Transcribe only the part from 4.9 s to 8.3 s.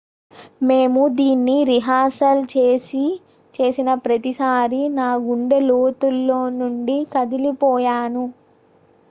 నా గుండె లోతుల్లో నుండీ కదిలిపోయాను.""